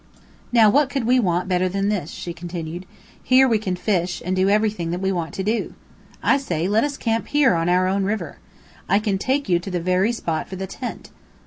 [0.51, 2.87] "Now what could we want better than this?" she continued.
[3.21, 5.75] "Here we can fish, and do everything that we want to.
[6.23, 8.37] I say, let us camp here on our own river.
[8.89, 11.11] I can take you to the very spot for the tent.